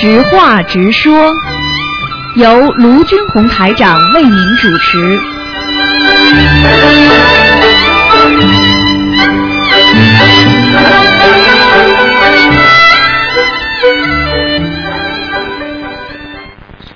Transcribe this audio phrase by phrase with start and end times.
[0.00, 1.30] 直话直说，
[2.36, 5.20] 由卢军红台长为您主持。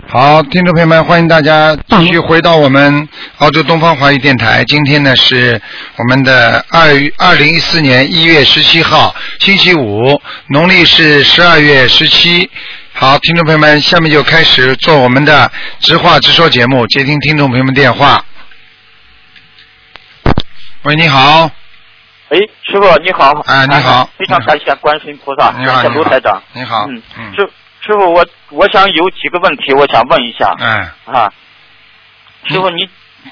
[0.08, 4.64] 好，听众朋友们，欢迎大家继续回到我们澳洲东方华语电台。
[4.64, 5.60] 今天呢是
[5.96, 12.48] 我们的二二零一四年一月十七号，星期五，农历是十二月十七。
[12.96, 18.24] 好，听众朋友们，下面就开始做我们的直话直说节目，接听听众朋友们电话。
[20.82, 21.50] 喂，你好，
[22.28, 23.32] 哎，师傅你好。
[23.46, 26.40] 哎你好非常感谢观世音菩萨，你好，感谢卢台长。
[26.52, 27.50] 你好，嗯嗯，师
[27.84, 31.32] 师傅，我我想有几个问题，我想问一下嗯，啊。
[32.46, 32.88] 师傅你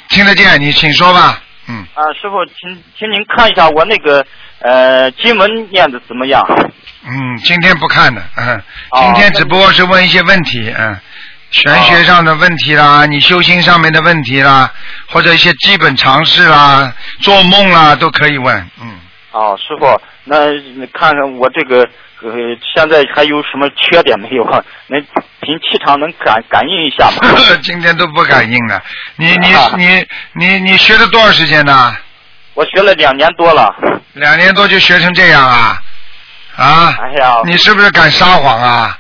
[0.09, 1.41] 听得见，你请说吧。
[1.69, 4.25] 嗯，啊，师傅，请请您看一下我那个
[4.61, 6.42] 呃经文念的怎么样？
[7.05, 8.56] 嗯，今天不看的，嗯，
[8.91, 10.98] 哦今天只不过是问一些问题，嗯，
[11.51, 14.73] 玄学上的问题啦，你修心上面的问题啦，
[15.09, 18.98] 或者一些基本常识啦，做梦啦都可以问，嗯，
[19.33, 21.89] 哦，师傅，那你看看我这个
[22.23, 22.31] 呃
[22.75, 24.62] 现在还有什么缺点没有啊？
[24.89, 25.01] 能
[25.41, 27.29] 凭气场能感感应一下吗？
[27.62, 28.81] 今天都不感应了，
[29.17, 31.97] 你你啊你你你学了多少时间呢？
[32.55, 33.75] 我学了两年多了。
[34.12, 35.79] 两年多就学成这样啊？
[36.56, 36.95] 啊？
[37.01, 38.98] 哎呀，你是不是敢撒谎啊？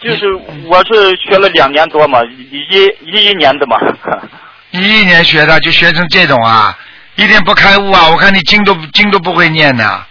[0.00, 0.32] 就是
[0.66, 3.76] 我是学了两年多嘛，一一一年的嘛。
[4.70, 6.76] 一一年学的就学成这种啊？
[7.16, 8.08] 一点不开悟啊！
[8.08, 10.06] 我看你经都经都不会念的，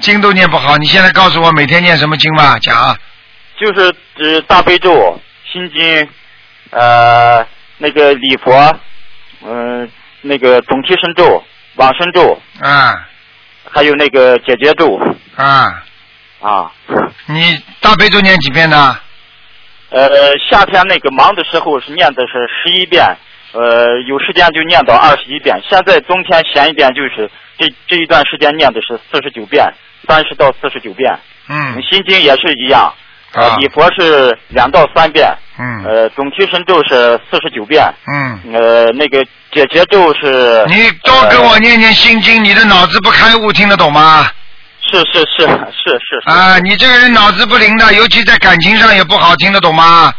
[0.00, 0.76] 经都念不好。
[0.76, 2.96] 你现在告诉我每天念什么经吧，讲啊。
[3.58, 5.20] 就是指大悲咒、
[5.52, 6.08] 心经，
[6.70, 7.46] 呃
[7.78, 8.76] 那个礼佛，
[9.44, 9.90] 嗯、
[10.22, 11.44] 那个总提神咒、
[11.76, 13.06] 往生咒，啊
[13.70, 14.98] 还有那个解结咒
[15.36, 15.84] 啊！
[16.40, 16.72] 啊。
[17.26, 18.98] 你大悲咒念几遍呢？
[19.90, 20.08] 呃，
[20.50, 23.04] 夏天那个忙的时候是念的是十一遍，
[23.52, 25.60] 呃，有时间就念到二十一遍。
[25.68, 29.66] 现在冬天闲一点，就是这这一段时间念的是四十九遍，
[30.08, 31.12] 三十到四十九遍。
[31.48, 32.94] 嗯心经也是一样，
[33.32, 35.28] 呃啊，礼佛是两到三遍，
[35.58, 40.64] 嗯呃，总提神咒是四十九遍，嗯，呃，那个解结咒是。
[40.68, 44.28] 你多跟我念念心经，你的脑子不开悟，听得懂吗？
[44.80, 46.30] 是是是是是是。
[46.30, 50.12] 啊，你这个人脑子不灵的，尤其在感情上也不好，听得懂吗？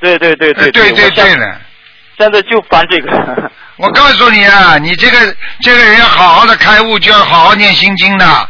[0.00, 1.60] 对对对对呃对对对了。
[2.18, 3.50] 现在就烦这个。
[3.76, 8.48] 我告诉你啊，你这个这个人要好好的开悟，就要好好念心经的，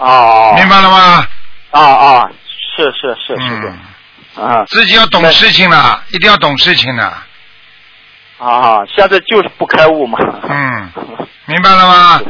[0.00, 0.54] 哦。
[0.56, 1.26] 明白了吗？
[1.70, 2.30] 啊啊，
[2.76, 3.72] 是是是是的。
[4.36, 7.22] 嗯，啊自己要懂事情了，一定要懂事情了，
[8.38, 8.78] 啊！
[8.92, 10.18] 现在就是不开悟嘛。
[10.48, 10.90] 嗯，
[11.46, 12.20] 明白了吗？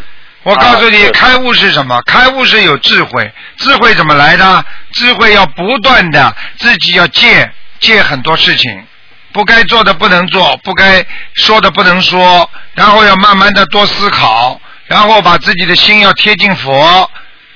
[0.43, 2.01] 我告诉你，啊开悟是什么？
[2.07, 4.65] 开悟是有智慧，智慧怎么来的？
[4.93, 8.87] 智慧要不断的自己要戒戒很多事情，
[9.33, 11.05] 不该做的不能做，不该
[11.35, 17.11] 说的不能说，然后要慢慢的多思考，然后把自己的心要贴近佛，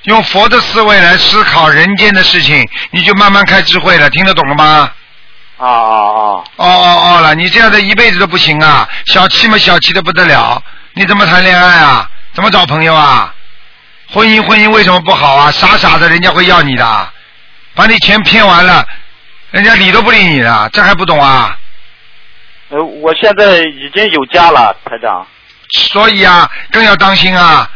[0.05, 4.91] 用佛的思维来思考人间的事情，你就慢慢开智慧了，听得懂了吗？
[5.57, 5.71] 啊啊啊！
[5.77, 8.87] 哦哦哦了，你这样的一辈子都不行啊！
[9.05, 10.61] 小气嘛，小气的不得了，
[10.93, 12.09] 你怎么谈恋爱啊？
[12.33, 13.33] 怎么找朋友啊？
[14.11, 15.49] 婚姻婚姻为什么不好啊？
[15.51, 17.09] 傻傻的，人家会要你的，
[17.73, 18.85] 把你钱骗完了，
[19.51, 21.57] 人家理都不理你的，这还不懂啊？
[22.69, 25.25] 呃，我现在已经有家了，台长。
[25.71, 27.67] 所以啊，更要当心啊！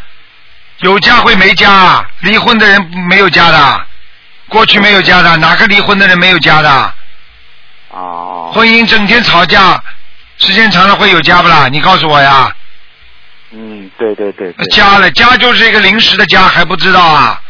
[0.79, 2.05] 有家会没家啊？
[2.21, 3.85] 离婚的人没有家的，
[4.47, 6.93] 过去没有家的，哪个离婚的人没有家的？
[7.89, 8.51] 哦。
[8.53, 9.81] 婚姻整天吵架，
[10.37, 11.67] 时间长了会有家不啦？
[11.67, 12.51] 你告诉我呀！
[13.51, 14.65] 嗯，对对对对。
[14.67, 17.41] 家了，家就是一个临时的家，还不知道啊？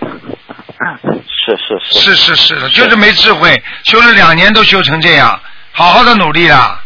[0.00, 2.14] 是 是是。
[2.14, 5.38] 是是是的，就是没智慧，修了两年都修成这样，
[5.72, 6.80] 好好的努力了。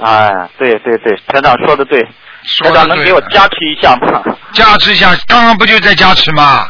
[0.00, 2.06] 哎，对对对，台长说的对。
[2.44, 4.22] 说台长能给我加持一下吗？
[4.52, 6.68] 加持一下，刚刚不就在加持吗？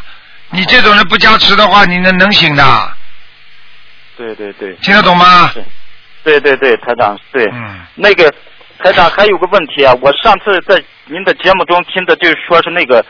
[0.51, 2.65] 你这种人不加持的话，你能能行的？
[4.17, 4.75] 对对对。
[4.83, 5.51] 听得懂吗？
[6.23, 7.45] 对对对，台长对。
[7.53, 7.81] 嗯。
[7.95, 8.33] 那个
[8.79, 13.05] 台长还有个问题啊，我上次在您的节目中听的，就是说是那个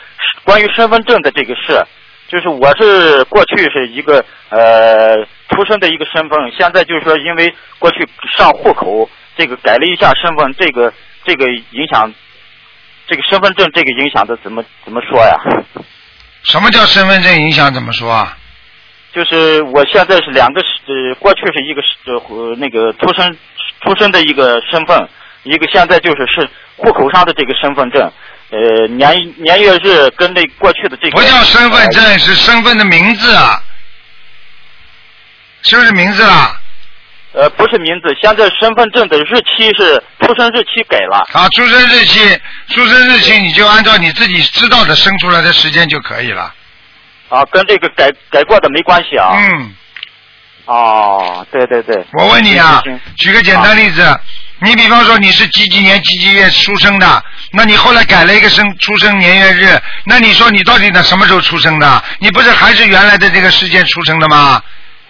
[0.44, 1.84] 关于身份证的这个事，
[2.28, 5.16] 就是我是过去是一个呃
[5.50, 10.92] 出生的一个身份，现在就是说因为过去上户口这个改了一下身份，这个
[11.24, 12.12] 这个影响
[13.12, 15.36] 这个身份证这个影响的怎么怎么说呀？
[16.44, 17.70] 什么叫身份证影响？
[17.74, 18.38] 怎么说啊？
[19.12, 23.36] 就是我现在是两个是呃，过去是一个是呃那个出生
[23.82, 25.06] 出生的一个身份，
[25.42, 26.48] 一个现在就是是
[26.78, 28.10] 户口上的这个身份证。
[28.48, 33.62] 呃年年月日跟那过去的这个不叫身份证，是身份的名字啊，
[35.60, 36.58] 是不是名字啦？
[37.32, 41.26] 呃，不是名字，现在身份证的日期是出生日期改了。
[41.32, 42.20] 啊，出生日期，
[42.68, 46.52] 出生日期你就按照你自己知道的生出来的时间就可以了。
[47.30, 49.34] 啊，跟这个改改过的没关系啊。
[49.34, 49.74] 嗯，
[50.66, 52.04] 哦，对对对。
[52.18, 52.82] 我问你啊
[53.16, 54.20] 举个简单例子，
[54.60, 62.04] 你比方说你是几几年几几月出生的，那你后来改了一个生出生年月日，那你说你到底呢什么时候出生的？
[62.18, 64.62] 你不是还是原来的这个时间出生的吗？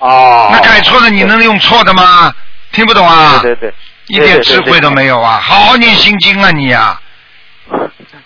[0.02, 0.48] 哦。
[0.52, 2.34] 那改错了你能用错的吗？
[2.72, 3.38] 听不懂啊？
[3.42, 3.74] 对对对。
[4.08, 5.38] 一点智慧都没有啊！
[5.40, 7.00] 好好念心经啊你呀、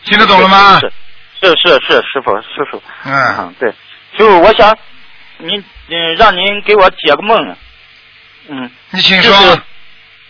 [0.04, 0.80] 听得懂了吗？
[0.80, 0.90] 是
[1.40, 2.82] 是是是，师傅师傅。
[3.04, 3.68] 嗯，嗯，对，
[4.16, 4.76] 师傅，我想
[5.38, 7.56] 您嗯让您给我解个梦。
[8.48, 8.70] 嗯。
[8.90, 9.32] 你请说。
[9.32, 9.62] 就是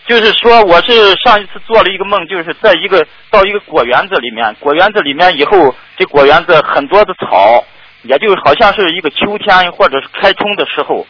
[0.07, 7.65] 就是说，我是上一次做了一个梦，就是在一个到一个果园子里面，果园子里面以后，这果园子很多的草，
[8.03, 11.07] 也就好像是一个秋天或者是开春的时候，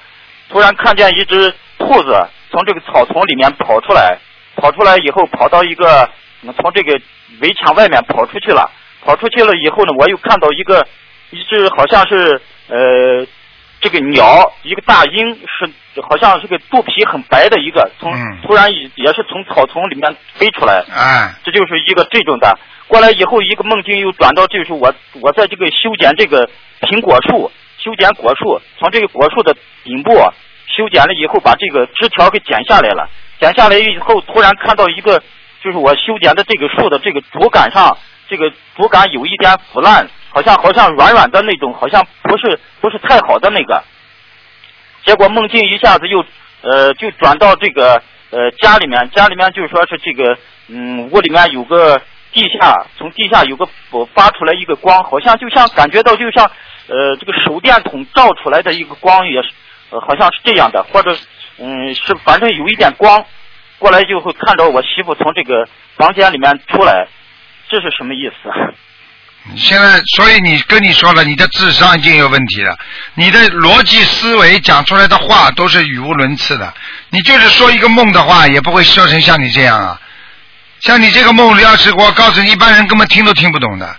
[0.48, 4.18] 突然看见一只兔子从这个草丛里面跑出来，
[4.56, 6.08] 跑出来以后跑到一个
[6.42, 6.92] 嗯从这个
[7.40, 8.70] 围墙外面跑出去了，
[9.04, 10.86] 跑出去了以后呢，我又看到一个
[11.30, 13.26] 一只好像是呃
[13.80, 18.38] 这个鸟，一个大鹰是好像是个肚皮很白的一个，从、嗯。
[18.42, 22.58] 突然也也是从草丛里面飞出来，哎，这就是一个这种的。
[22.86, 26.48] 过来以后，一个梦境又转到就是我我在这个修剪这个
[26.82, 27.50] 苹果树，
[27.86, 29.54] 修剪果树，从这个果树的
[29.84, 30.12] 顶部
[30.66, 33.08] 修剪了以后，把这个枝条给剪下来了。
[33.38, 35.22] 剪下来以后，突然看到一个，
[35.62, 37.96] 就是我修剪的这个树的这个竹杆上，
[38.28, 43.84] 这个竹杆有一点腐烂，好像好像软软的那种，好像不是不是太好的那个。
[45.04, 46.24] 结果梦境一下子又
[46.62, 50.36] 呃就转到这个呃家里面，家里面就是说是这个
[50.66, 52.02] 嗯屋里面有个
[52.32, 53.64] 地下，从地下有个
[54.12, 56.50] 发出来一个光，好像就像感觉到就像
[56.88, 59.48] 呃这个手电筒照出来的一个光也是，
[60.06, 61.16] 好像是这样的，或者
[61.58, 63.24] 嗯是反正有一点光，
[63.78, 67.06] 过来就会看到我媳妇从这个房间里面出来，
[67.68, 68.50] 这是什么意思？
[69.56, 72.76] 现在，所以你跟你说了，你的智商已经有问题了，
[73.14, 76.74] 你的逻辑思维讲出来的话都是语无伦次的。
[77.10, 80.00] 你就是说一个梦的话，也不会说成像你这样啊。
[80.80, 83.96] 像你这个梦，要是我告诉你，一般人根本听都听不懂的。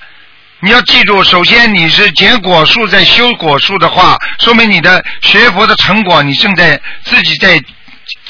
[0.59, 7.61] 你要记住，首先你是结果树在修果树的话，说明你的学佛的成果，你正在自己在，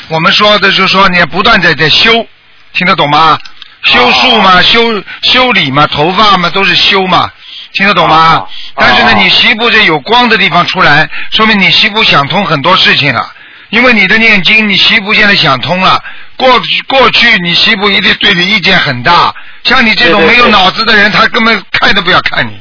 [0.10, 2.28] 我们说的就是说你不断在在修，
[2.74, 3.40] 听得懂吗？
[3.84, 7.32] 修树嘛，修修理嘛，头发嘛，都是修嘛，
[7.72, 8.36] 听得懂吗？
[8.36, 13.32] 哦但是呢，哦你媳妇这有光的地方出来，说明你媳妇想通很多事情了。
[13.70, 16.04] 因为你的念经，你媳妇现在想通了。
[16.38, 19.34] 过去过去，你媳妇一定对你意见很大。
[19.64, 22.60] 像你这种没有脑子的人，他根本看都不要看你。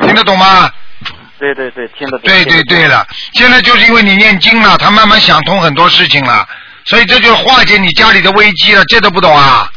[0.00, 0.70] 听得懂吗？
[1.38, 2.20] 对对对，听得懂。
[2.22, 6.46] 对对对了，现在就是因为你念经了，他慢慢想通很多事情了，
[6.84, 9.70] 所以这就化解你家里的危机了，这都不懂啊？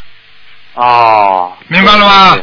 [0.73, 2.37] 哦，明白了吗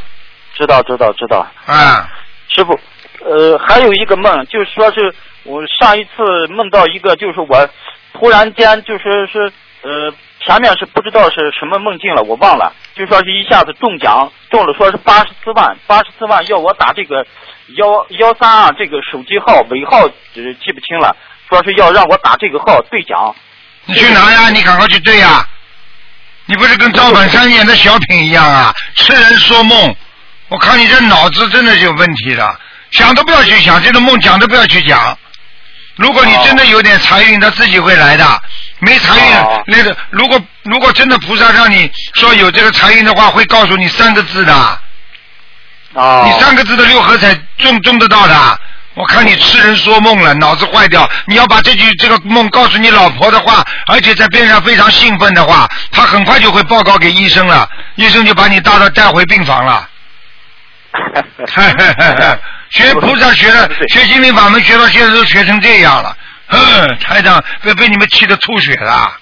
[0.54, 1.46] 知道知道知道。
[1.66, 2.06] 嗯，
[2.48, 2.78] 师傅，
[3.24, 5.14] 呃，还有一个梦，就是说是
[5.44, 7.68] 我上一次梦到一个，就是我
[8.12, 9.52] 突然间就是是
[9.86, 10.12] 呃
[10.44, 17.24] 前面是不知道是什么梦境了，我忘了，就说是一下子中奖，中了说是八十四万，八十四万要我打这个
[17.76, 17.86] 幺
[18.18, 21.14] 幺三二这个手机号尾号呃记不清了，
[21.48, 23.34] 说是要让我打这个号兑奖。
[23.84, 25.46] 你去拿呀，你赶快去兑呀。
[26.48, 28.74] 你不是跟赵本山演的小品一样啊？
[28.94, 29.94] 痴人说梦，
[30.48, 35.16] 我看你这脑子真的是有问题的，想都不要去想，这种梦讲都不要去讲。
[35.96, 38.42] 如果你真的有点财运，他自己会来的。
[38.78, 44.80] 没财运哦，那个如果如果真的菩萨让你说有这个财运的话，会告诉你三个字的。
[45.94, 48.60] 哦你三个字的六合彩中中得到的。
[48.92, 51.08] 我看你痴人说梦了，脑子坏掉。
[51.26, 59.88] 你要把这句这个梦告诉你老婆的话，而且在边上非常兴奋的话，她很快就会报告给医生了，医生就把你带到带回病房了。
[62.70, 66.16] 学菩萨学的，学心灵法门学到现在都学成这样了，
[66.48, 69.12] 哼，台长被被你们气得吐血了。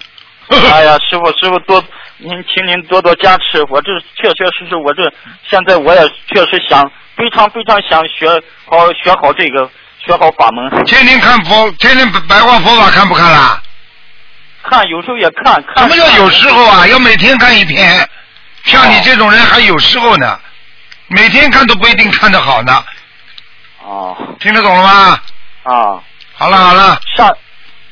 [0.49, 1.83] 哎呀，师傅，师傅多，
[2.19, 3.65] 您请您多多加持。
[3.69, 5.03] 我这确确实实，我这
[5.49, 6.01] 现在我也
[6.33, 6.83] 确实想，
[7.17, 8.29] 非常非常想学
[8.67, 9.71] 好学好这个，
[10.05, 10.85] 学好法门。
[10.85, 13.61] 天天看佛，天天白话佛法看不看啦？
[14.63, 15.89] 看有时候也看看。
[15.89, 16.87] 什么叫有时候啊？
[16.87, 18.09] 要每天看一篇。
[18.65, 20.39] 像你这种人还有时候呢，
[21.09, 22.85] 每天看都不一定看得好呢。
[23.85, 25.19] 哦听得懂了吗？
[25.65, 26.03] 啊，
[26.35, 27.29] 好了好了，上，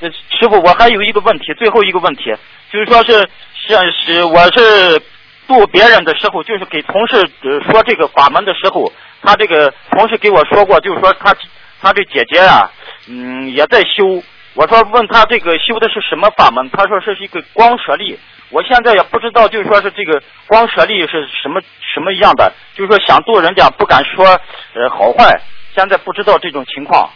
[0.00, 2.34] 呃师傅，我还有一个问题，最后一个问题，
[2.70, 4.98] 就是说是是是我是
[5.46, 8.90] 度别人的时候，就是给同事呃说这个法门的时候，
[9.22, 11.34] 他这个同事给我说过，就是说他
[11.80, 12.70] 他这姐姐啊，
[13.08, 14.22] 嗯，也在修。
[14.54, 18.18] 我说问他这个修的是什么法门，他说这是一个光舍利。
[18.50, 21.58] 我现在也不知道，就是说是这个光舍利是什么
[21.94, 25.40] 什么样的，就是说想度人家不敢说呃好坏，
[25.74, 27.10] 现在不知道这种情况。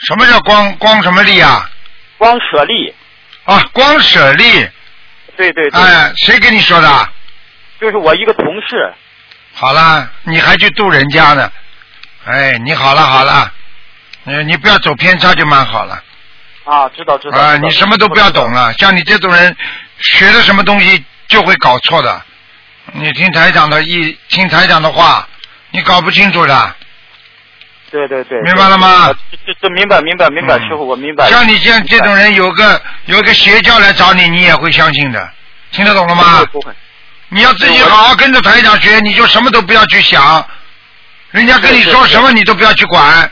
[0.00, 1.70] 什么叫光光什么力啊？
[2.18, 2.94] 光舍利，
[3.44, 4.44] 啊，光舍利。
[5.36, 7.08] 对对对，哎，谁跟你说的？
[7.80, 8.92] 就是我一个同事。
[9.52, 11.50] 好了，你还去度人家呢？
[12.24, 13.52] 哎，你好了好了，
[14.24, 16.02] 你你不要走偏差就蛮好了。
[16.64, 17.38] 啊，知道知道。
[17.38, 19.56] 啊，你什么都不要懂了，像你这种人，
[19.98, 22.22] 学的什么东西就会搞错的。
[22.92, 25.28] 你听台长的意，听台长的话，
[25.70, 26.74] 你搞不清楚的。
[27.94, 28.40] 对对对。
[28.42, 31.30] 明白了吗呃这这这明白明白明白，嗯师傅我明白。
[31.30, 35.30] 像你这样这种人，有个有个邪教来找你，你也会相信的。
[35.70, 36.44] 听得懂了吗？
[36.50, 36.72] 不会。
[37.28, 40.44] 你要自己好好跟着台长学，你就什么都不要去想，
[41.30, 43.30] 人家跟你说什么你都不要去管，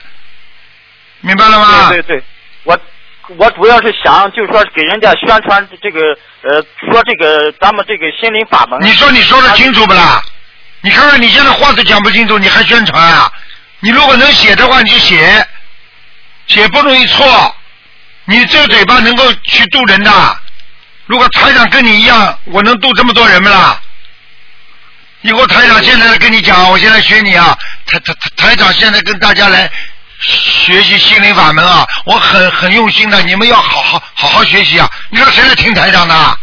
[1.21, 1.89] 明白了吗？
[1.89, 2.25] 对对对，
[2.65, 2.79] 我
[3.37, 6.01] 我主要是想就是说给人家宣传这个
[6.43, 8.81] 呃说这个咱们这个心灵法门。
[8.81, 10.23] 你说你说的清楚不啦？
[10.85, 13.31] 你看看你现在话都讲不清楚，你还宣传啊？
[13.85, 15.45] 你如果能写的话，你就写，
[16.47, 17.57] 写不容易错。
[18.27, 20.39] 你这个嘴巴能够去渡人的。
[21.07, 23.81] 如果台长跟你一样，我能渡这么多人不啦？
[25.23, 29.69] 以后台长现在来跟你讲，我现在学你啊，台台台台长现在跟大家来
[30.21, 34.89] 学习心灵法门啊，我很很用心的，你们要好好好好学习啊！
[35.11, 36.39] 你说谁来听台长的？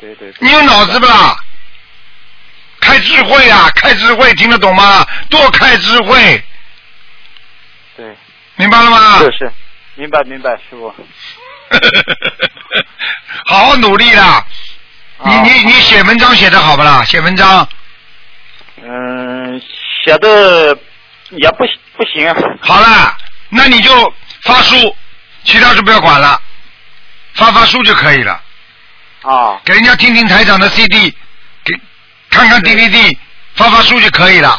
[0.00, 0.36] 对对对。
[0.38, 1.36] 你有脑子不啦？
[2.80, 5.06] 开智慧啊，开智慧，听得懂吗？
[5.28, 6.44] 多开智慧，
[7.96, 8.16] 对，
[8.56, 9.18] 明白了吗？
[9.18, 9.52] 是是，
[9.94, 10.94] 明白明白，师傅。
[13.46, 14.44] 好好努力啦！
[15.24, 17.02] 你啊你你写文章写的好不啦？
[17.04, 17.68] 写文章
[18.82, 19.60] 嗯，
[20.04, 20.76] 写的
[21.30, 21.64] 也不
[21.96, 22.32] 不行。
[22.60, 23.16] 好了，
[23.48, 24.96] 那你就发书，
[25.44, 26.40] 其他就不要管了，
[27.34, 28.40] 发发书就可以了。
[29.22, 31.16] 啊，给人家听听台长的 CD，给
[32.36, 33.16] 看看 DVD，
[33.54, 34.56] 发发书就可以了。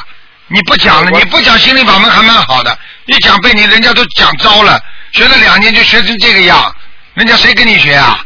[0.48, 4.80] 你不讲了，你不讲心灵法门还蛮好的，一讲被你人家都讲糟了，
[5.12, 6.76] 学了两年就学成这个样，
[7.14, 8.20] 人家谁跟你学啊？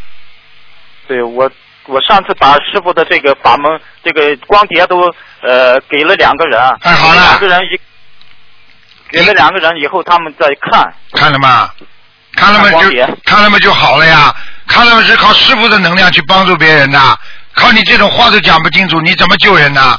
[1.07, 1.49] 对我
[1.87, 3.69] 我上次把师傅的这个法门
[4.03, 5.01] 这个光碟都
[5.41, 7.79] 呃给了两个人，哎好了两个人一
[9.09, 11.69] 给了两个人以后他们在看，看了吗？
[12.35, 12.69] 看了吗？
[12.69, 12.79] 就
[13.25, 13.59] 看了吗？
[13.59, 14.33] 就好了呀。
[14.67, 15.01] 看了吗？
[15.01, 17.19] 是靠师傅的能量去帮助别人的，
[17.53, 19.97] 靠你这种话都讲不清楚，你怎么救人呢？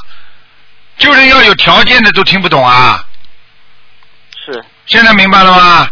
[0.97, 3.03] 救人要有条件的都听不懂啊！
[4.45, 5.87] 是现在明白了吗？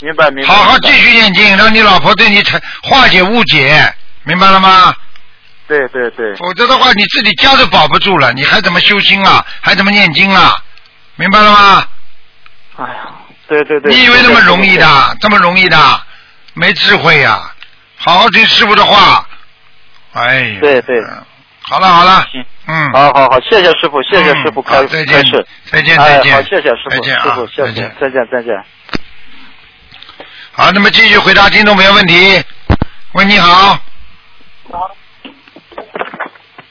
[0.00, 0.52] 明白明白。
[0.54, 0.92] 好好继。
[0.92, 3.94] 续念经，让你老婆对你才化解误解，
[4.24, 4.94] 明白了吗？
[5.66, 9.44] 对对对，否则的话，你自己家都保不住了，你还怎么修心啊？
[9.60, 10.54] 还怎么念经啊？
[11.16, 11.86] 明白了吗？
[12.76, 13.08] 哎呀，
[13.48, 13.94] 对对对。
[13.94, 14.76] 你以为那么容易？
[14.76, 15.16] 的？
[15.20, 16.02] 这么容易的？
[16.52, 17.50] 没智慧呀、
[17.96, 19.26] 好好听师傅的话。
[20.14, 20.58] 哎呀。
[20.60, 21.24] 对对嗯
[21.66, 22.92] 好了好了，行，嗯。
[22.92, 25.24] 好好好，谢谢师傅，谢谢师傅嗯开再见。
[25.64, 28.64] 再见哎再见好，谢谢师傅，再见啊师傅，谢谢再见，再见再见。
[30.52, 32.14] 好，那么继续回答听众朋友问题。
[33.14, 33.80] 喂，你好，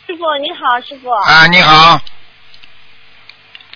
[0.05, 1.09] 师傅你好，师傅。
[1.09, 1.99] 啊，你好，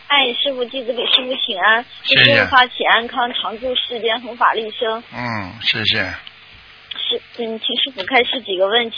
[0.10, 5.04] 哎，师傅，弟子给师傅请安，谢谢祝师傅发起安康，常驻世间，弘法利生。
[5.16, 6.04] 嗯，谢谢。
[7.10, 8.98] 是，嗯，请师傅开始几个问题。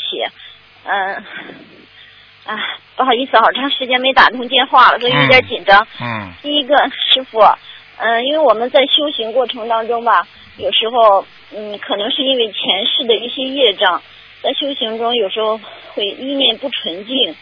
[0.84, 1.16] 嗯，
[2.46, 2.58] 啊，
[2.96, 5.88] 不好意思，好长时间没打通电话了，所以有点紧张。
[6.00, 6.76] 嗯第一个，
[7.12, 7.40] 师傅，
[7.98, 14.02] 嗯，因为我们在修行过程当中吧，有时候，嗯，可能是因为前世的一些业障，
[14.42, 15.60] 在修行中有时候
[15.94, 17.36] 会意念不纯净。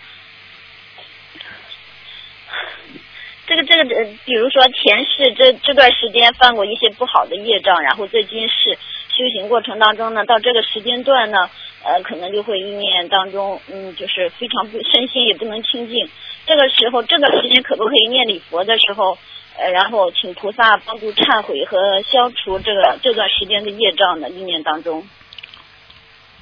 [3.46, 8.78] 这个这个，呃比如说前世这这段时间犯过一些不好的业障，然后在今世
[9.10, 11.50] 修行过程当中呢，到这个时间段呢，
[11.88, 16.10] 呃，可能就会意念当中，嗯，就是非常不身心也不能清净。
[16.46, 19.18] 这个时候，这个时间可不可以念礼佛的时候，
[19.58, 24.30] 呃，然后请菩萨帮助忏悔和消除这个这段时间的业障呢？
[24.30, 25.08] 意念当中，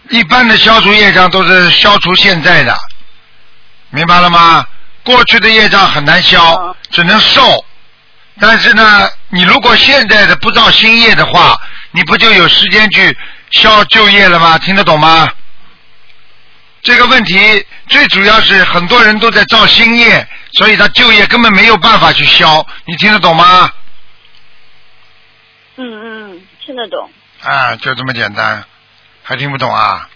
[0.10, 2.76] 一般的消除业障都是消除现在的，
[3.92, 4.66] 明白了吗？
[5.04, 7.64] 过去的业障很难消嗯，只能受。
[8.42, 11.56] 但是呢，你如果现在的不造新业的话，
[11.92, 13.16] 你不就有时间去
[13.56, 14.58] 消旧业了吗？
[14.58, 15.32] 听得懂吗？
[16.82, 22.64] 这个问题最主要是很多人都在造新业，所以他就业根本没有办法去消。
[22.86, 23.72] 你听得懂吗？
[25.78, 27.10] 嗯嗯，听得懂，
[27.42, 28.64] 啊，就这么简单，
[29.24, 30.10] 还听不懂啊？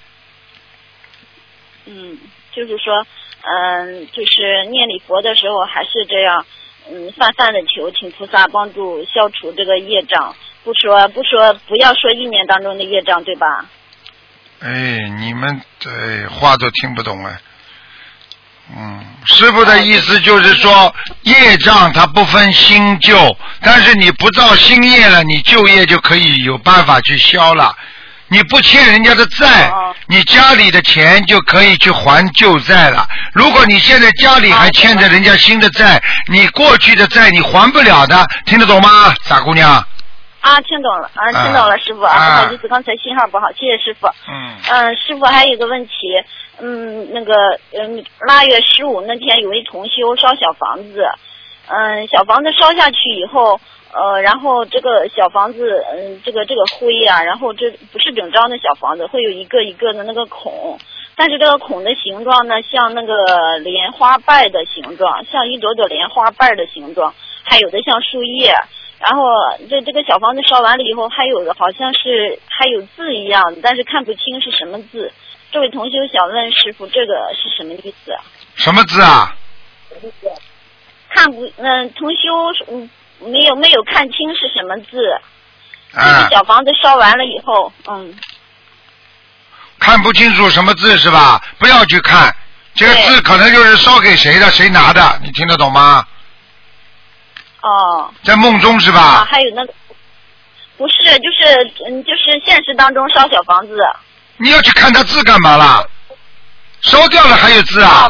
[1.86, 2.18] 嗯，
[2.54, 3.06] 就是说，
[3.42, 6.46] 嗯，就是念礼佛的时候还是这样，
[6.92, 10.36] 嗯，泛泛的求，请菩萨帮助消除这个业障。
[10.64, 13.66] 不说不说，不要说一年当中的业障，对吧？
[14.62, 15.90] 哎，你们这
[16.30, 17.38] 话都听不懂哎。
[18.76, 27.76] 嗯，师傅的意思就是说，业障它不分新旧，但是你不造新业了，你旧业就可以有办法去消了。
[28.28, 29.72] 你不欠人家的债，
[30.06, 33.08] 你家里的钱就可以去还旧债了。
[33.34, 39.84] 如果你现在家里还欠着人家新的债，你过去的债你还不了的，听得懂吗，傻姑娘？
[40.42, 44.08] 啊，听懂了，啊，听懂了，师傅啊，不好意思，刚才信号不好，谢谢师傅。
[44.28, 44.56] 嗯。
[44.70, 45.92] 嗯，师傅还有个问题，
[46.60, 47.34] 嗯，那个，
[47.74, 51.06] 嗯，腊月十五那天有一同修烧小房子，
[51.68, 53.60] 嗯，小房子烧下去以后。
[53.92, 60.78] 呃，然后这个小房子，嗯，这个这个灰呀，然后这不是整张的小房子，会有一个一个的那个孔，
[61.16, 67.12] 但是这个孔的形状呢，像那个莲花瓣的形状，像一朵朵莲花瓣的形状，
[67.44, 68.54] 还有的像树叶。
[69.00, 69.24] 然后
[69.70, 75.12] 这这个小房子烧完了以后，还有的好像是还有字一样，但是看不清是什么字。
[75.52, 78.14] 这位同修想问师傅，这个是什么意思？
[78.56, 79.36] 什么字啊？
[81.10, 82.90] 看不，嗯，同修，嗯。
[83.22, 84.98] 没有没有看清是什么字，
[85.92, 88.16] 这个小房子烧完了以后，嗯，
[89.78, 91.38] 看不清楚什么字是吧？
[91.58, 92.34] 不要去看，
[92.76, 96.08] 这个字可能就是烧给谁的，谁拿的，你听得懂吗？
[97.62, 98.12] 哦。
[98.24, 99.00] 在梦中是吧？
[99.00, 99.74] 啊，还有那个，
[100.78, 103.78] 不是，就是嗯，就是现实当中烧小房子。
[104.38, 105.84] 你要去看他字干嘛啦？
[106.82, 108.10] 烧掉了还有字啊？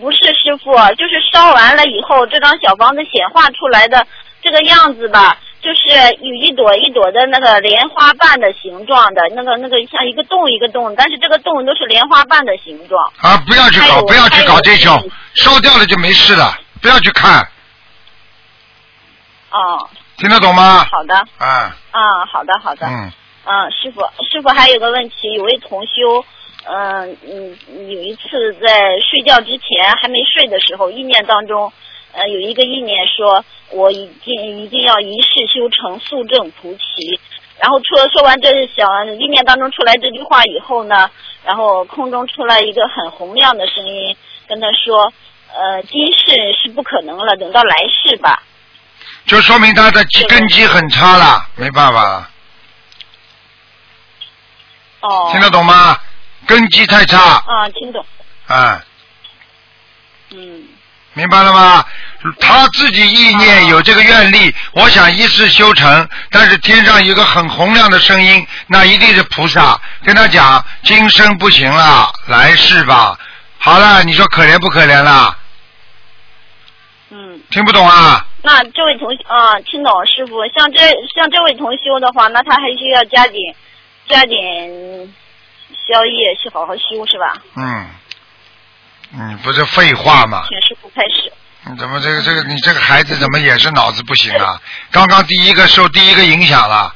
[0.00, 4.06] 不是师傅，就是烧完了以后，这张小房子显化出来的
[4.42, 5.90] 这个样子吧，就是
[6.22, 13.04] 有一朵一朵的那个莲花瓣的形状的，那个那个像一个洞一个洞，但是这个洞都是莲花瓣的形状。
[13.18, 14.98] 啊，不要去搞，不要去搞这种，
[15.34, 17.48] 烧掉了就没事了，不要去看。
[19.50, 19.88] 哦。
[20.18, 20.84] 听得懂吗？
[20.84, 21.14] 好的。
[21.38, 21.74] 啊。
[21.90, 22.86] 啊，好的，好的。
[22.86, 23.10] 嗯。
[23.44, 26.24] 嗯，师傅，师傅还有个问题，有位同修。
[26.64, 27.58] 嗯嗯，
[27.90, 31.72] 有一次在睡觉之前还没睡的时候，意念当中，
[32.12, 37.20] 呃，有一个意念说，我一定一定要一世修成速证菩提。
[37.58, 41.10] 然后出了说完这想意念当中出来这句话以后呢，
[41.44, 44.16] 然后空中出来一个很洪亮的声音，
[44.46, 45.12] 跟他说，
[45.54, 48.42] 呃，今世是不可能了，等到来世吧。
[49.26, 52.28] 就说明他的根基很差了，没办法。
[55.00, 55.28] 哦。
[55.30, 55.98] 听得懂吗？
[56.46, 57.18] 根基太差。
[57.18, 58.04] 啊，听懂。
[58.46, 58.82] 啊。
[60.30, 60.64] 嗯。
[61.14, 61.84] 明白了吗？
[62.40, 73.18] 他自己意念有这个愿力，我想一世修成，但是天上有个很洪亮的声音，那一定是菩萨跟他讲：今生不行了，来世吧。
[73.58, 75.36] 好了，你说可怜不可怜了？
[77.52, 77.54] 嗯。
[77.54, 78.26] 听不懂啊？
[78.42, 80.80] 那这位同学啊，听懂师傅，像这
[81.14, 83.54] 像这位同修的话，那他还需要加点
[84.08, 85.12] 加点。
[85.88, 87.34] 宵夜去好好修是吧？
[87.56, 87.88] 嗯，
[89.10, 90.44] 你不是废话吗？
[90.48, 91.32] 请师傅开始。
[91.64, 94.60] 你怎么这个这个你这个孩子怎么也是脑子不行啊？
[94.90, 96.94] 刚刚第一个受第一个影响了，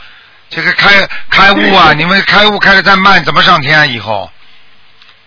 [0.50, 1.92] 这个开开悟啊！
[1.98, 3.84] 你们开悟开的再慢，怎么上天啊？
[3.84, 4.30] 以后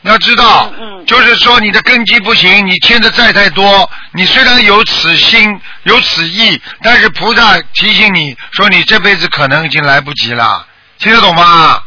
[0.03, 0.71] 要知道，
[1.05, 3.89] 就是说你的根基不行，你欠的债太多。
[4.13, 10.65] 你虽然有此心有此意，但是菩萨提醒你说，你这辈子可能已经来不及了，
[10.97, 11.83] 听得懂吗？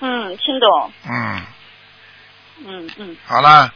[0.00, 0.92] 嗯，听懂。
[1.10, 1.42] 嗯。
[2.66, 3.16] 嗯嗯。
[3.26, 3.72] 好了。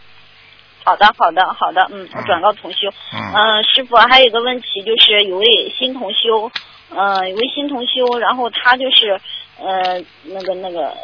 [0.84, 1.86] 好的，好的，好的。
[1.90, 2.88] 嗯，我转告同修。
[3.12, 3.32] 嗯。
[3.34, 5.46] 嗯，师傅还有一个问题，就是有位
[5.78, 6.50] 新同修，
[6.90, 9.20] 嗯，有位新同修，然后他就是
[9.58, 10.96] 呃那个那个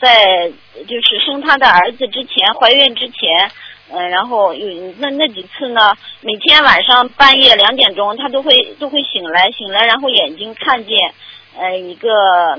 [0.00, 0.50] 在
[0.86, 3.50] 就是生他的儿子之前，怀孕之前，
[3.90, 11.14] 嗯，然后有那那几次呢，每天晚上半夜两点钟，他都会都会醒来，醒来然后眼睛看见。
[11.58, 12.10] 呃，一个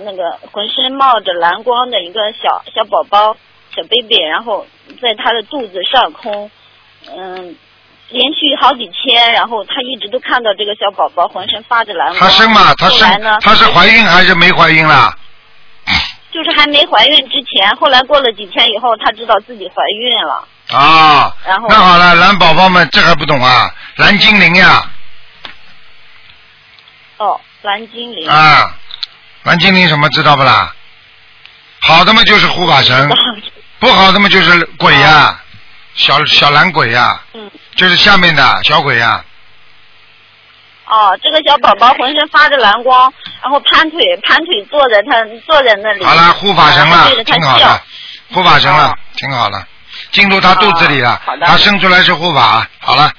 [0.04, 3.38] 那个浑身冒着蓝光的一个小小宝宝，
[3.76, 4.65] 小 baby，然后
[5.00, 6.50] 在他的肚子上空，
[7.15, 7.56] 嗯，
[8.10, 12.19] 连续好几天，然后他一直都看到这个小宝宝浑身发着蓝光。
[12.19, 12.73] 他生嘛？
[12.73, 13.08] 他生？
[13.39, 15.15] 他是怀孕还是没怀孕啦？
[16.38, 20.47] 就是还没怀孕之前，后来过了几天以后，她知道自己怀孕了。
[20.78, 21.36] 啊。
[21.43, 21.67] 然后。
[21.67, 23.73] 那好了，蓝宝宝们这还不懂啊？
[23.95, 24.88] 蓝精灵呀。
[27.17, 28.30] 哦，蓝精灵。
[28.30, 28.76] 啊。
[29.43, 30.71] 蓝精灵什么知道不啦？
[31.80, 33.10] 好的嘛就是护法神，
[33.80, 35.41] 不好的嘛就是鬼呀，
[35.95, 37.19] 小小蓝鬼呀，
[37.76, 39.23] 就是下面的小鬼呀。
[40.89, 46.04] 哦，这个小宝宝浑身发着蓝光，然后盘腿盘腿坐在他坐在那里。
[46.04, 47.82] 好了，护法神了，挺好的，
[48.34, 49.67] 护法神了，挺好的，
[50.12, 53.12] 进入他肚子里了哦，好的他生出来是护法，好了，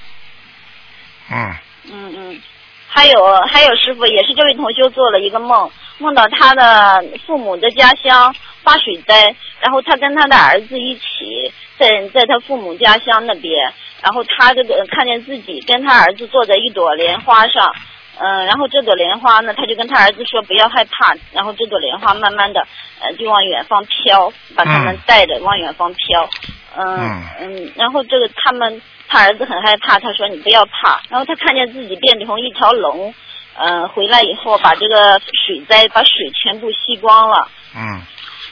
[1.31, 1.55] 嗯，
[1.91, 2.41] 嗯嗯，
[2.89, 17.73] 还有还有师傅也是这位同修做了一个梦，梦到他的父母的家乡发水灾，然后他跟他的儿子一起在在他父母家乡那边，然后他这个看见自己跟他儿子坐在一朵莲花上。
[18.21, 22.67] 嗯，然后这朵莲花呢，他就跟他儿子说不要害怕，然后这朵莲花慢慢的，
[23.01, 26.29] 呃，就往远方飘，把他们嗯带着往远方飘。
[26.77, 33.15] 嗯嗯嗯，然后这个他们他儿子很害怕，他说你不要怕，然后他看见自己变成一条龙，
[33.55, 37.49] 嗯、回来以后把这个水灾把水全部吸光了。
[37.77, 38.03] 嗯，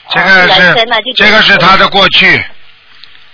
[0.09, 2.41] 这哦个是这个是他的过去，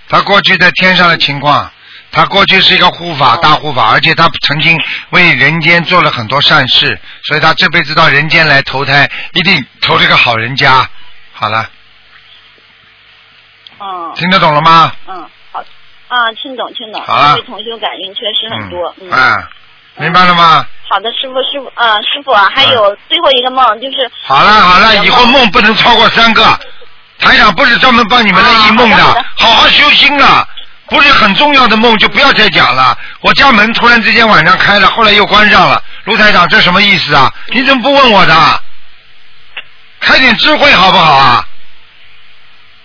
[0.09, 1.71] 他过去在天上的情况，
[2.13, 10.87] 他过去是一个护法哦大护法，而且他曾经为人间做了很多善事，所以他这辈子到人间来投胎，一定投这个好人家。
[11.33, 11.67] 好了，
[13.79, 14.93] 嗯听得懂了吗？
[15.07, 15.59] 嗯，好
[16.07, 18.95] 啊，听懂听懂，好了同修感应确实很多。
[19.01, 19.49] 嗯，啊，
[19.97, 20.65] 明白了吗？
[20.87, 24.11] 好的，师傅师傅啊，师傅啊，还有最后一个梦就是。
[24.23, 26.43] 好了好了，嗯以后梦不能超过三个。
[27.19, 30.47] 台长不是专门帮你们来忆梦的，啊好的好好修心啊！
[30.93, 32.95] 不是很重要的梦就不要再讲了。
[33.21, 35.81] 我家门突然之间晚上开了，后来又关上了。
[36.03, 37.33] 卢台长，这什么意思啊？
[37.47, 38.61] 你怎么不问我的？
[39.99, 41.47] 开点智慧好不好啊？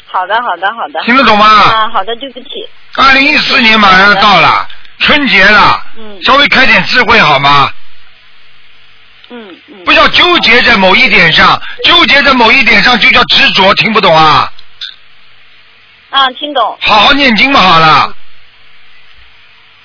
[0.07, 1.05] 好的好的好的。
[1.05, 1.47] 听得懂吗？
[1.47, 2.49] 啊，好的，对不起。
[2.97, 4.67] 二零一四年马上要到了，
[5.01, 7.71] 春节了，嗯稍微开点智慧好吗？
[9.29, 9.85] 嗯嗯。
[9.85, 14.51] 不要纠结在某一点上，纠结在某一点上就叫执着，听不懂啊？
[16.11, 16.79] 啊，听懂。
[16.81, 18.15] 好好念经嘛，好了。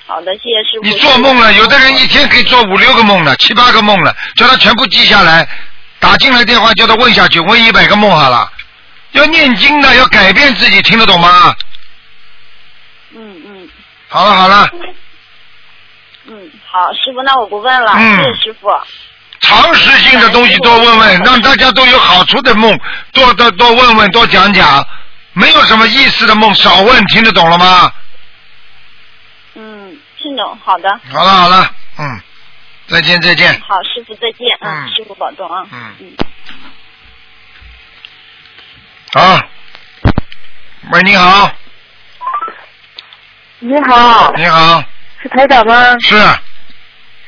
[0.06, 0.84] 好的，谢谢师傅。
[0.84, 5.48] 你做梦了，有的人一天可以做五六个梦了，七八个梦了，叫他全部记下来，
[5.98, 8.50] 打进来电话叫他问下去，问一百个梦好了。
[9.12, 11.54] 要念经的，要改变自己，听得懂吗？
[13.14, 13.68] 嗯嗯
[14.08, 14.68] 好了好了，
[16.26, 18.68] 嗯，好，师傅，那我不问了，嗯谢谢师傅。
[19.40, 22.78] 常识性的东西多问问，让大家都有好处的梦，
[23.12, 24.86] 多多多问问，多讲讲。
[25.34, 27.92] 没有什么意思的梦少问，听得懂了吗？
[29.54, 30.88] 嗯，听懂，好的。
[31.10, 32.20] 好了好了，嗯，
[32.86, 33.52] 再见再见。
[33.60, 35.64] 好，师傅再见，啊，嗯师傅保重啊。
[35.72, 36.16] 嗯嗯。
[39.12, 39.40] 好，
[40.92, 41.52] 喂，你好，
[43.60, 44.82] 你好，你好，
[45.22, 45.98] 是台长吗？
[46.00, 46.16] 是，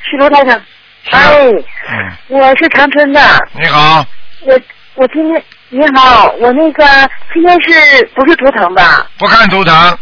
[0.03, 0.61] 是罗台长。
[1.03, 3.21] 是哎，嗯，我是长春的。
[3.53, 4.05] 你好，
[4.41, 4.59] 我
[4.95, 6.85] 我今天你好，我那个
[7.33, 9.05] 今天是不是图腾吧？
[9.19, 9.99] 不看图腾，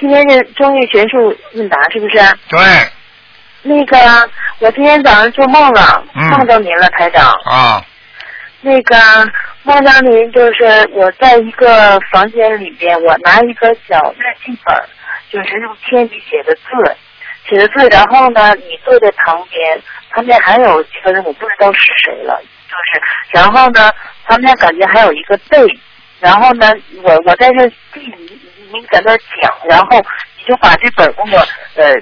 [0.00, 2.16] 今天是中医学术问答，是不是？
[2.48, 2.58] 对，
[3.62, 3.96] 那个
[4.58, 7.30] 我今天早上做梦了，嗯梦到您了，台长。
[7.44, 7.84] 啊，
[8.62, 8.96] 那个
[9.62, 14.74] 梦到您就是我在一个房间里边，我拿一个小日记本，
[15.30, 16.96] 就是用铅笔写的字，
[17.48, 19.80] 写的字，然后呢，你坐在旁边，
[20.10, 23.00] 旁边还有几个人，我不知道是谁了，就是，
[23.30, 23.92] 然后呢，
[24.26, 25.58] 他们家感觉还有一个背，
[26.20, 28.40] 然后呢，我我在这地你
[28.72, 29.98] 你在那讲，然后
[30.38, 31.38] 你就把这本给我
[31.76, 31.94] 呃。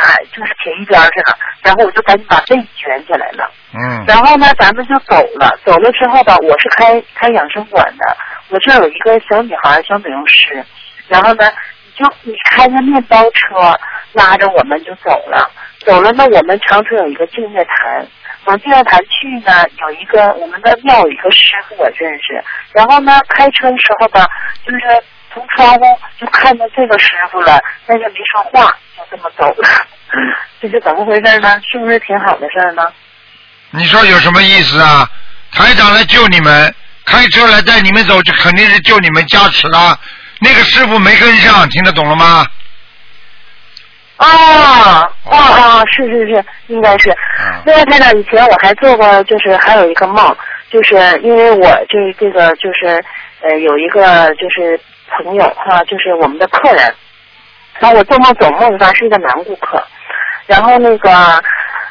[0.00, 3.50] 哎，就是撇一边儿去了，然后我就赶紧把背卷起来了。
[3.74, 5.58] 嗯，然后呢，咱们就走了。
[5.64, 8.16] 走了之后吧，我是开开养生馆的，
[8.48, 10.64] 我这有一个小女孩，小美容师。
[11.08, 11.50] 然后呢，
[11.84, 13.76] 你就你开着面包车
[14.12, 15.50] 拉着我们就走了。
[15.80, 18.06] 走了呢，我们长春有一个净月潭，
[18.48, 22.42] 往净月潭去呢，有一个我们的庙有一个师傅我认识。
[22.72, 24.26] 然后呢，开车的时候吧，
[24.64, 24.80] 就是
[25.32, 25.84] 从窗户
[26.18, 29.68] 就看见这个师傅了，但是没说话，就这么走了。
[30.62, 31.60] 这是怎么回事呢？
[31.70, 32.90] 是不是挺好的事儿呢？
[33.70, 35.06] 你说有什么意思啊？
[35.52, 39.98] 台长来救你们，开车来带你们走，就肯定是救你们加持啦。
[40.40, 42.46] 那个师傅没跟上，听得懂了吗？
[44.16, 45.67] 啊啊啊！
[45.86, 47.10] 是是是，应该是。
[47.10, 47.16] 嗯
[47.66, 50.36] 另外，台长，以前我还做过，就是还有一个梦，
[50.70, 53.02] 就是因为我这这个就是
[53.42, 54.78] 呃有一个就是
[55.10, 56.94] 朋友哈、就是我们的客人，
[57.78, 59.82] 然后我做梦总梦到是一个男顾客，
[60.46, 61.10] 然后那个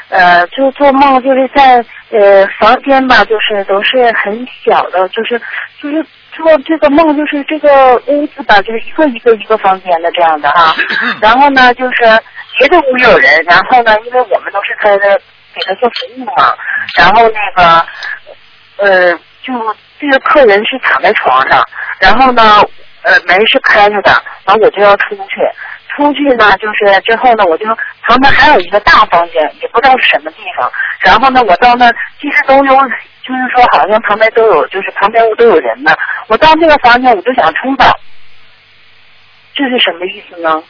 [0.10, 5.40] 呃就做梦就是在呃房间吧，就是都是很小的，就是
[5.82, 10.74] 就是做这个梦就是这个屋子吧，就是一个一个一个房间的这样的哈、
[11.22, 12.04] 然后呢，就是
[12.58, 15.22] 别的屋有人，然后呢，因为我们都是他的
[15.54, 16.56] 给他做服务嘛，
[16.98, 17.86] 然后那个
[18.78, 19.54] 呃，就
[20.00, 21.64] 这个客人是躺在床上，
[22.00, 22.64] 然后呢，
[23.04, 24.12] 呃，门是开着的，
[24.46, 25.42] 然后我就要出去，
[25.96, 27.66] 出去呢，就是之后呢，我就
[28.04, 32.76] 旁边还有一个大房间，也不知道是什么地方，然后呢，我到那其实都有
[33.24, 35.94] 就是说好像旁边都有，就是旁边屋都有人呢。
[36.28, 37.92] 我到这个房间我就想冲澡，
[39.54, 40.64] 这是什么意思呢？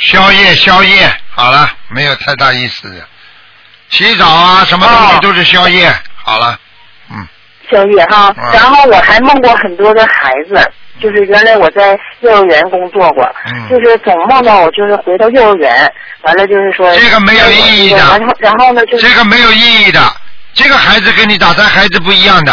[0.00, 2.96] 宵夜，宵夜，好了，没有太大意思的。
[3.90, 5.92] 洗澡啊，什么东西哦都是宵夜。
[6.22, 6.58] 好了，
[7.10, 7.26] 嗯，
[7.70, 20.00] 宵夜哈嗯，然后我还梦过很多的孩子，就是原来我在幼儿园工作过，嗯就是总梦到我就是回到幼儿园，完了就是说这个没有意义的然后然后呢就是这个没有意义的。
[20.52, 22.52] 这个孩子跟你打胎孩子不一样的，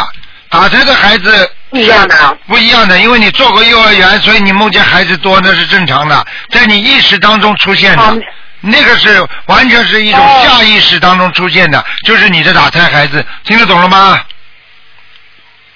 [0.49, 8.03] 打胎的孩子不一样的啊不一样的，因为你做过幼儿园，所以你梦见孩子多那是正常的，在你意识当中出现的。
[8.03, 8.15] 啊
[8.59, 14.19] 那个是完全是一种哦下意识当中出现的，就是你的打胎孩子，听得懂了吗？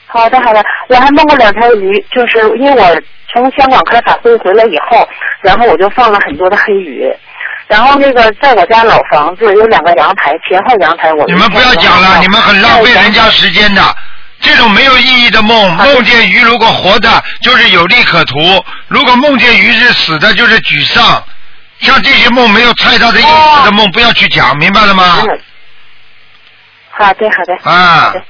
[0.08, 3.02] 好的好的，我还梦过两条鱼，就是因为我
[3.32, 5.08] 从香港开法会回来以后，
[5.44, 7.08] 然后我就放了很多的黑鱼。
[7.68, 13.96] 然后那个在我家老房子有两个阳台，前后阳台我你们不要讲了，你们很浪费人家时间的。
[14.62, 21.24] 这种没有意义的梦，梦见鱼如果活的，就是有利可图；如果梦见鱼是死的，就是沮丧。
[21.80, 25.24] 像这些梦没有太大的意思的梦，不要去讲，明白了吗？
[25.24, 25.40] 嗯，
[26.92, 28.24] 好的好的啊好的。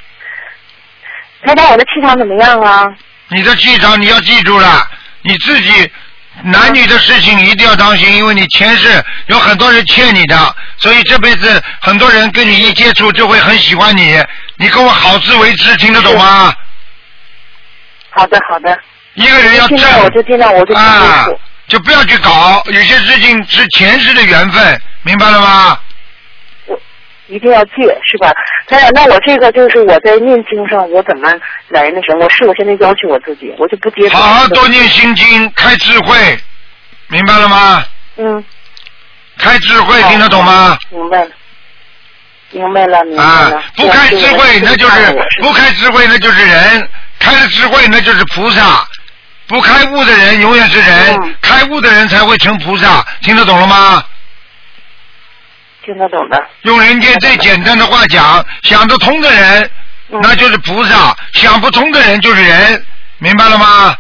[1.43, 2.87] 台长，我的气场怎么样啊？
[3.27, 4.89] 你的气场你要记住了，
[5.23, 5.91] 你自己
[6.43, 14.17] 男女的事情一定要当心，因为你前世有很多人欠你的，所以这辈子很多人跟你一接触就会很喜欢你。
[14.61, 16.53] 你跟我好自为之，听得懂吗？
[18.11, 18.79] 好的好的，
[19.15, 21.27] 一个人要现在我就正尽量我就不接啊。，
[21.67, 25.79] 就不要去搞，有些事情是前世的缘分，明白了吗？
[26.67, 26.79] 我
[27.25, 27.71] 一定要戒，
[28.05, 28.31] 是吧？
[28.67, 31.27] 台长，那我这个就是我在念经上，我怎么
[31.69, 32.25] 来那什么？
[32.25, 34.15] 我是我现在要求我自己，我就不接受。
[34.15, 36.37] 好好多念心经，开智慧，
[37.07, 37.83] 明白了吗？
[38.17, 38.45] 嗯，
[39.39, 40.77] 开智慧，听得懂吗？
[40.91, 41.31] 明白了，
[42.51, 48.85] 明白了，明白啊了。，不开智慧那就是不开智慧那就是人，开了智慧那就是菩萨。
[49.47, 54.03] 不开悟的人永远是人，嗯开悟的人才会成菩萨，听得懂了吗？
[55.83, 56.41] 听得懂的。
[56.61, 59.69] 用人间最简单的话讲，想得通的人，
[60.09, 62.85] 嗯那就是菩萨；想不通的人就是人，
[63.17, 63.95] 明白了吗？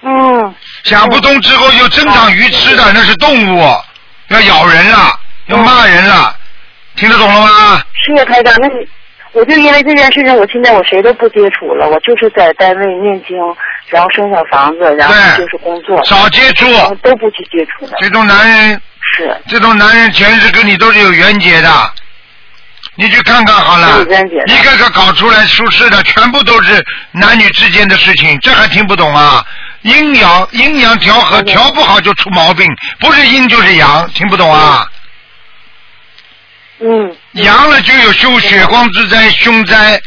[0.00, 0.54] 嗯，
[0.84, 3.84] 想不通之后又增长鱼吃的，那是动物，
[4.28, 6.34] 要咬人了，要骂人了，
[6.98, 7.82] 听得懂了吗？
[7.94, 8.74] 是呀，台长，那你
[9.32, 13.36] 我就因为这件事情，我现在我谁都不接触了，我就是在单位念经，
[13.88, 16.66] 然后生小房子，然后就是工作，少接触，
[17.02, 17.92] 都不去接触的。
[18.00, 18.80] 这种男人，
[19.14, 21.70] 是，这种男人前世跟你都是有缘结的。
[22.96, 24.02] 你去看看好了
[24.46, 29.44] 一个个搞出来出事的，全部都是男女之间的事情，这还听不懂啊？
[29.82, 32.66] 阴阳阴阳调和，嗯调不好就出毛病，
[32.98, 34.84] 不是阴就是阳，听不懂啊？
[34.84, 34.97] 嗯，
[37.32, 40.00] 阳了就有凶血光之灾、凶灾，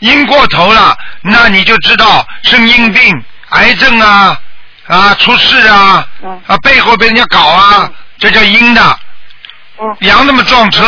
[0.00, 4.40] 阴过头了，那你就知道生阴病、癌症啊
[4.86, 8.98] 啊出事啊嗯啊背后被人家搞啊，这叫阴的。
[9.80, 10.84] 嗯，阳那么撞车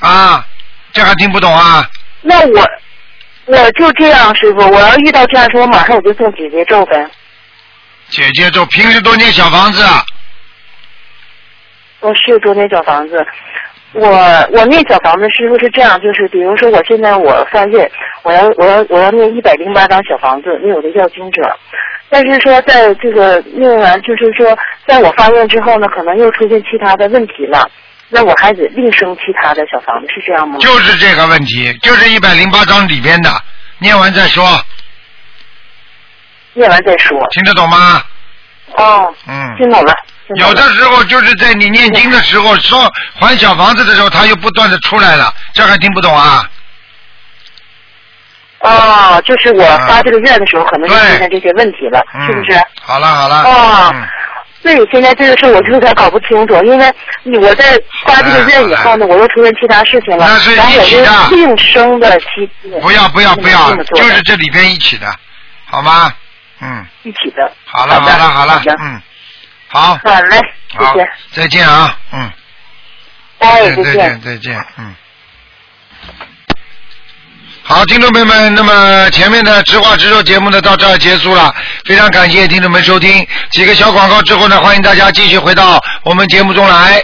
[0.00, 0.44] 啊，
[0.92, 1.86] 这还听不懂啊？
[2.22, 2.66] 那我
[3.44, 7.06] 我就这样，师傅，我要遇到这样事，我马上我就送姐姐咒呗。
[8.08, 10.02] 姐姐咒，平时多念小房子，啊
[12.00, 13.14] 我是多念小房子，
[13.94, 14.08] 我
[14.52, 17.90] 我念小房子师傅是这样，就是比如说我现在我发现
[18.22, 21.42] 我要我要我要念一百零八张小房子，念我的要经者，
[22.08, 27.68] 但是说在这个念完，就是说在我发愿之后呢，可能又出现其他的问题了，
[28.08, 30.56] 那我还得另生其他的小房子，是这样吗？
[30.58, 33.30] 就是这个问题，就是一百零八章里边的，
[33.78, 34.42] 念完再说，
[36.54, 37.26] 念完再说。
[37.30, 38.02] 听得懂吗？
[38.76, 39.54] 哦，嗯。
[39.58, 39.94] 听懂了。
[40.36, 42.90] 有的时候就是在你念经的时候，说
[43.20, 46.48] 还小房子的时候，他又不断的出来了，这还听不懂啊？
[48.60, 52.60] 哦，就是我发这个愿的时候，可能就出现这些问题了，嗯，是不是？
[52.80, 53.42] 好了好了。
[53.42, 54.06] 哦嗯，
[54.62, 56.92] 对，现在这个事我就有点搞不清楚，因为
[57.24, 61.06] 你我在发这个愿以后呢，我又出现其他事情了，那是一起的。
[61.28, 65.12] 就另生的妻子，不要不要不要就是这里边一起的，
[65.68, 66.12] 好吗？
[66.60, 67.50] 嗯，一起的。
[67.64, 69.02] 好了好了好了嗯，
[69.72, 70.38] 好，好嘞，
[70.70, 72.30] 谢好谢，，再见啊，嗯，
[73.38, 74.20] 哎，再见。
[74.20, 74.94] 再见，嗯。
[77.62, 81.54] 好，听众朋友们，那么前面的直话直说节目呢到这儿结束了，
[81.86, 83.26] 非常感谢听众们收听。
[83.50, 87.02] 几个小广告之后呢，欢迎大家继续回到我们节目中来。